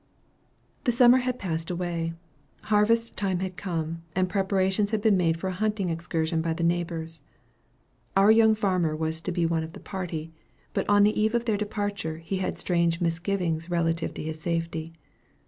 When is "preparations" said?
4.29-4.89